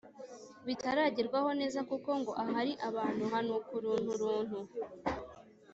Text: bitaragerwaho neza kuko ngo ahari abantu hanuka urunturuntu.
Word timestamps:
bitaragerwaho 0.65 1.49
neza 1.59 1.79
kuko 1.89 2.09
ngo 2.19 2.31
ahari 2.43 2.73
abantu 2.89 3.23
hanuka 3.33 3.67
urunturuntu. 3.77 4.59